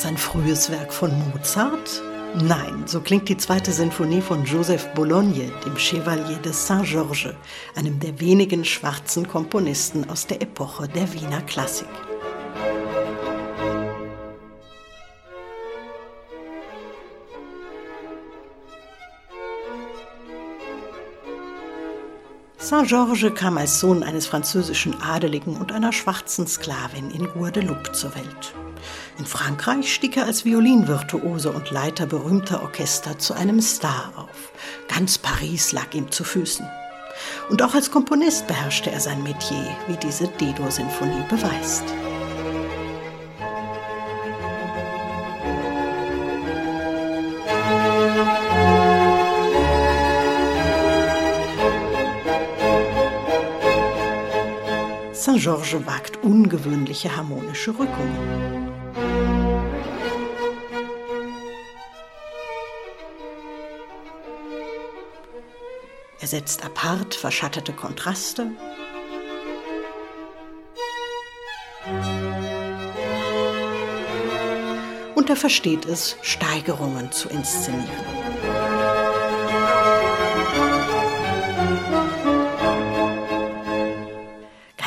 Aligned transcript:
das 0.00 0.06
ein 0.06 0.16
frühes 0.16 0.70
Werk 0.70 0.94
von 0.94 1.10
Mozart? 1.30 2.02
Nein, 2.34 2.84
so 2.86 3.00
klingt 3.02 3.28
die 3.28 3.36
zweite 3.36 3.70
Sinfonie 3.70 4.22
von 4.22 4.46
Joseph 4.46 4.88
Bologne, 4.94 5.52
dem 5.66 5.76
Chevalier 5.76 6.38
de 6.38 6.52
Saint-Georges, 6.52 7.34
einem 7.74 8.00
der 8.00 8.18
wenigen 8.18 8.64
schwarzen 8.64 9.28
Komponisten 9.28 10.08
aus 10.08 10.26
der 10.26 10.40
Epoche 10.40 10.88
der 10.88 11.12
Wiener 11.12 11.42
Klassik. 11.42 11.88
Saint-Georges 22.70 23.34
kam 23.34 23.58
als 23.58 23.80
Sohn 23.80 24.04
eines 24.04 24.28
französischen 24.28 25.02
Adeligen 25.02 25.56
und 25.56 25.72
einer 25.72 25.92
schwarzen 25.92 26.46
Sklavin 26.46 27.10
in 27.10 27.26
Guadeloupe 27.26 27.90
zur 27.90 28.14
Welt. 28.14 28.54
In 29.18 29.26
Frankreich 29.26 29.92
stieg 29.92 30.16
er 30.16 30.26
als 30.26 30.44
Violinvirtuose 30.44 31.50
und 31.50 31.72
Leiter 31.72 32.06
berühmter 32.06 32.62
Orchester 32.62 33.18
zu 33.18 33.34
einem 33.34 33.60
Star 33.60 34.12
auf. 34.14 34.52
Ganz 34.86 35.18
Paris 35.18 35.72
lag 35.72 35.92
ihm 35.94 36.12
zu 36.12 36.22
Füßen. 36.22 36.64
Und 37.48 37.60
auch 37.60 37.74
als 37.74 37.90
Komponist 37.90 38.46
beherrschte 38.46 38.92
er 38.92 39.00
sein 39.00 39.24
Metier, 39.24 39.76
wie 39.88 39.96
diese 39.96 40.28
Dedo-Sinfonie 40.28 41.24
beweist. 41.28 41.82
Saint-Georges 55.20 55.86
wagt 55.86 56.24
ungewöhnliche 56.24 57.14
harmonische 57.14 57.78
Rückungen. 57.78 58.70
Er 66.20 66.26
setzt 66.26 66.64
apart 66.64 67.14
verschattete 67.14 67.74
Kontraste. 67.74 68.46
Und 75.14 75.28
er 75.28 75.36
versteht 75.36 75.84
es, 75.84 76.16
Steigerungen 76.22 77.12
zu 77.12 77.28
inszenieren. 77.28 78.19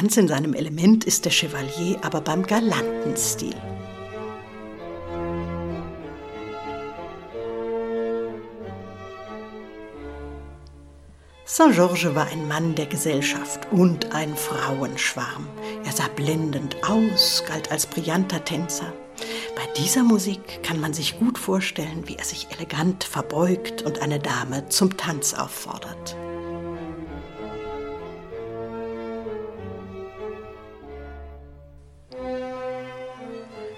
Ganz 0.04 0.18
in 0.18 0.28
seinem 0.28 0.54
Element 0.54 1.06
ist 1.06 1.24
der 1.24 1.32
Chevalier 1.32 1.98
aber 2.02 2.20
beim 2.20 2.46
galanten 2.46 3.16
Stil. 3.16 3.56
Saint-Georges 11.46 12.14
war 12.16 12.28
ein 12.28 12.50
Mann 12.50 12.76
der 12.76 12.88
Gesellschaft 12.88 13.62
und 13.72 14.14
ein 14.14 14.36
Frauenschwarm. 14.36 15.48
Er 15.86 15.94
sah 15.94 16.10
blendend 16.14 16.76
aus, 16.84 17.46
galt 17.48 17.72
als 17.72 17.86
brillanter 17.86 18.44
Tänzer. 18.44 18.92
Bei 19.56 19.66
dieser 19.82 20.04
Musik 20.04 20.64
kann 20.64 20.82
man 20.82 20.94
sich 20.94 21.18
gut 21.18 21.38
vorstellen, 21.38 22.04
wie 22.08 22.18
er 22.18 22.26
sich 22.26 22.50
elegant 22.52 23.06
verbeugt 23.06 23.84
und 23.84 24.02
eine 24.02 24.20
Dame 24.20 24.68
zum 24.68 24.98
Tanz 24.98 25.34
auffordert. 25.34 26.18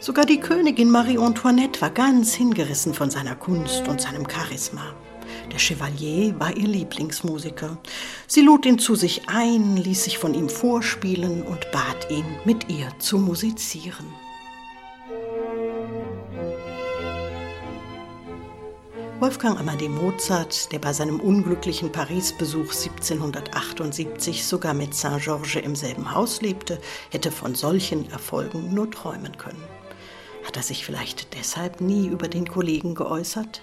Sogar 0.05 0.25
die 0.27 0.39
Königin 0.39 0.91
Marie 0.91 1.17
Antoinette 1.17 1.81
war 1.81 1.89
ganz 1.89 2.35
hingerissen 2.35 2.93
von 2.93 3.09
seiner 3.09 3.35
Kunst 3.35 3.87
und 3.87 3.99
seinem 3.99 4.29
Charisma. 4.29 4.93
Der 5.51 5.57
Chevalier 5.57 6.39
war 6.39 6.55
ihr 6.55 6.67
Lieblingsmusiker. 6.67 7.79
Sie 8.27 8.41
lud 8.41 8.67
ihn 8.67 8.77
zu 8.77 8.93
sich 8.93 9.27
ein, 9.27 9.77
ließ 9.77 10.03
sich 10.03 10.19
von 10.19 10.35
ihm 10.35 10.47
vorspielen 10.47 11.41
und 11.41 11.71
bat 11.71 12.11
ihn, 12.11 12.23
mit 12.45 12.69
ihr 12.69 12.87
zu 12.99 13.17
musizieren. 13.17 14.05
Wolfgang 19.19 19.59
Amadeus 19.59 19.89
Mozart, 19.89 20.71
der 20.71 20.77
bei 20.77 20.93
seinem 20.93 21.19
unglücklichen 21.19 21.91
Paris-Besuch 21.91 22.75
1778 22.75 24.45
sogar 24.45 24.75
mit 24.75 24.93
Saint-Georges 24.93 25.55
im 25.55 25.75
selben 25.75 26.13
Haus 26.13 26.43
lebte, 26.43 26.79
hätte 27.09 27.31
von 27.31 27.55
solchen 27.55 28.07
Erfolgen 28.11 28.71
nur 28.71 28.91
träumen 28.91 29.35
können. 29.35 29.63
Hat 30.55 30.61
er 30.61 30.67
sich 30.67 30.85
vielleicht 30.85 31.37
deshalb 31.37 31.81
nie 31.81 32.07
über 32.07 32.29
den 32.29 32.47
Kollegen 32.47 32.95
geäußert? 32.95 33.61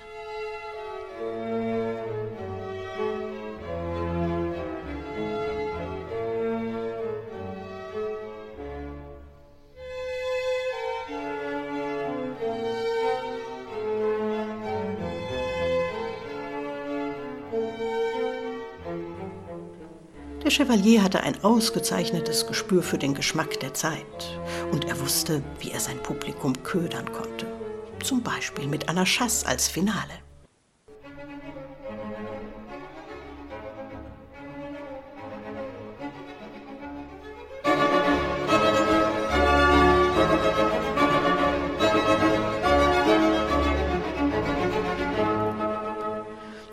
Chevalier 20.53 21.03
hatte 21.03 21.23
ein 21.23 21.43
ausgezeichnetes 21.43 22.47
Gespür 22.47 22.83
für 22.83 22.99
den 22.99 23.15
Geschmack 23.15 23.59
der 23.61 23.73
Zeit 23.73 24.39
und 24.71 24.85
er 24.85 25.01
wusste, 25.01 25.43
wie 25.61 25.71
er 25.71 25.81
sein 25.81 25.97
Publikum 26.03 26.63
ködern 26.63 27.11
konnte. 27.11 27.47
Zum 28.05 28.23
Beispiel 28.23 28.67
mit 28.67 28.91
einer 28.91 29.07
Chasse 29.07 29.47
als 29.47 29.69
Finale. 29.69 30.13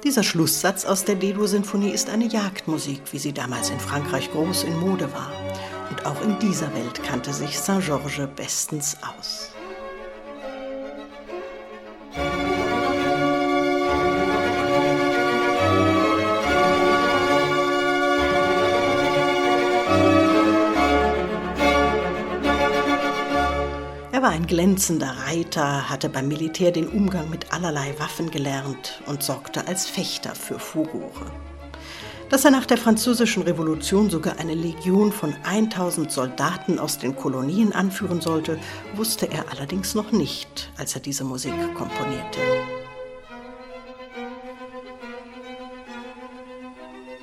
Dieser 0.03 0.23
Schlusssatz 0.23 0.85
aus 0.85 1.03
der 1.03 1.15
Dedo-Sinfonie 1.15 1.91
ist 1.91 2.09
eine 2.09 2.25
Jagdmusik, 2.25 3.01
wie 3.11 3.19
sie 3.19 3.33
damals 3.33 3.69
in 3.69 3.79
Frankreich 3.81 4.31
groß 4.31 4.63
in 4.63 4.79
Mode 4.79 5.11
war. 5.11 5.31
Und 5.89 6.05
auch 6.05 6.21
in 6.21 6.39
dieser 6.39 6.73
Welt 6.73 7.03
kannte 7.03 7.33
sich 7.33 7.59
Saint-Georges 7.59 8.29
bestens 8.33 8.97
aus. 9.17 9.51
Er 24.19 24.23
war 24.23 24.31
ein 24.31 24.47
glänzender 24.47 25.15
Reiter, 25.27 25.89
hatte 25.89 26.09
beim 26.09 26.27
Militär 26.27 26.73
den 26.73 26.89
Umgang 26.89 27.29
mit 27.29 27.53
allerlei 27.53 27.97
Waffen 27.99 28.29
gelernt 28.29 29.01
und 29.05 29.23
sorgte 29.23 29.65
als 29.65 29.87
Fechter 29.87 30.35
für 30.35 30.59
Furore. 30.59 31.31
Dass 32.29 32.43
er 32.43 32.51
nach 32.51 32.65
der 32.65 32.75
Französischen 32.75 33.43
Revolution 33.43 34.09
sogar 34.09 34.37
eine 34.37 34.55
Legion 34.55 35.13
von 35.13 35.33
1000 35.45 36.11
Soldaten 36.11 36.79
aus 36.79 36.97
den 36.97 37.15
Kolonien 37.15 37.71
anführen 37.71 38.19
sollte, 38.19 38.59
wusste 38.93 39.31
er 39.31 39.45
allerdings 39.53 39.95
noch 39.95 40.11
nicht, 40.11 40.69
als 40.75 40.95
er 40.95 40.99
diese 40.99 41.23
Musik 41.23 41.53
komponierte. 41.73 42.41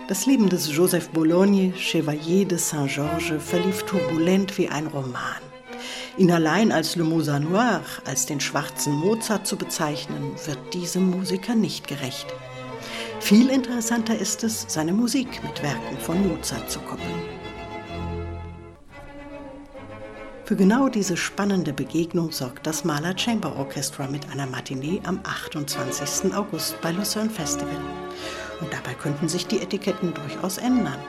Das 0.08 0.24
Leben 0.24 0.48
des 0.48 0.74
Joseph 0.74 1.10
Bologne, 1.10 1.74
Chevalier 1.76 2.46
de 2.46 2.56
Saint-Georges, 2.56 3.42
verlief 3.44 3.82
turbulent 3.82 4.56
wie 4.56 4.70
ein 4.70 4.86
Roman. 4.86 5.55
Ihn 6.16 6.30
allein 6.30 6.72
als 6.72 6.96
Le 6.96 7.04
Mozart 7.04 7.44
Noir, 7.44 7.82
als 8.04 8.26
den 8.26 8.40
schwarzen 8.40 8.94
Mozart 8.94 9.46
zu 9.46 9.56
bezeichnen, 9.56 10.32
wird 10.46 10.74
diesem 10.74 11.10
Musiker 11.10 11.54
nicht 11.54 11.86
gerecht. 11.86 12.26
Viel 13.20 13.48
interessanter 13.48 14.16
ist 14.16 14.44
es, 14.44 14.66
seine 14.68 14.92
Musik 14.92 15.42
mit 15.42 15.62
Werken 15.62 15.98
von 15.98 16.28
Mozart 16.28 16.70
zu 16.70 16.78
koppeln. 16.80 17.22
Für 20.46 20.54
genau 20.54 20.88
diese 20.88 21.16
spannende 21.16 21.72
Begegnung 21.72 22.30
sorgt 22.30 22.68
das 22.68 22.84
Mahler 22.84 23.18
Chamber 23.18 23.56
Orchestra 23.56 24.06
mit 24.06 24.30
einer 24.30 24.46
Matinee 24.46 25.00
am 25.04 25.18
28. 25.24 26.32
August 26.32 26.80
bei 26.80 26.92
Lucerne 26.92 27.30
Festival. 27.30 27.80
Und 28.60 28.72
dabei 28.72 28.94
könnten 28.94 29.28
sich 29.28 29.48
die 29.48 29.60
Etiketten 29.60 30.14
durchaus 30.14 30.58
ändern. 30.58 31.00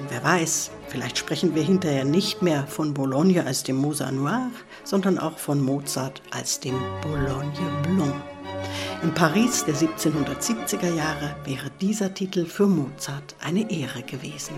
Denn 0.00 0.08
wer 0.08 0.24
weiß, 0.24 0.70
vielleicht 0.88 1.18
sprechen 1.18 1.54
wir 1.54 1.62
hinterher 1.62 2.06
nicht 2.06 2.40
mehr 2.40 2.66
von 2.66 2.94
Bologna 2.94 3.42
als 3.42 3.64
dem 3.64 3.76
Mozart 3.76 4.14
Noir, 4.14 4.50
sondern 4.82 5.18
auch 5.18 5.36
von 5.36 5.60
Mozart 5.60 6.22
als 6.30 6.58
dem 6.58 6.74
Boulogne 7.02 7.52
Blond. 7.82 8.14
In 9.02 9.12
Paris 9.12 9.62
der 9.66 9.74
1770er 9.74 10.94
Jahre 10.94 11.36
wäre 11.44 11.70
dieser 11.82 12.14
Titel 12.14 12.46
für 12.46 12.66
Mozart 12.66 13.34
eine 13.44 13.70
Ehre 13.70 14.02
gewesen. 14.02 14.54